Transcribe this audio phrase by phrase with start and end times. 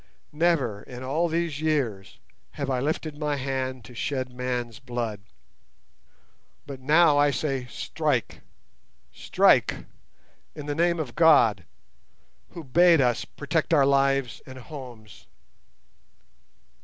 [0.33, 2.17] Never in all these years
[2.53, 5.21] have I lifted my hand to shed man's blood;
[6.65, 8.41] but now I say strike,
[9.13, 9.85] strike,
[10.55, 11.65] in the name of God,
[12.53, 15.27] Who bade us protect our lives and homes.